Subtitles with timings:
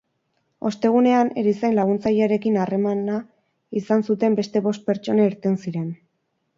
[0.69, 3.21] Ostegunean, erizain laguntzailearekin harremana
[3.83, 5.91] izan zuten beste bost pertsona irten ziren.